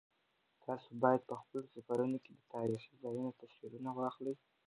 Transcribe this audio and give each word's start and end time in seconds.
تاسو 0.65 0.89
باید 1.03 1.21
په 1.29 1.35
خپلو 1.41 1.65
سفرونو 1.73 2.17
کې 2.23 2.31
د 2.35 2.41
تاریخي 2.55 2.93
ځایونو 3.03 3.37
تصویرونه 3.41 3.89
واخلئ. 3.93 4.35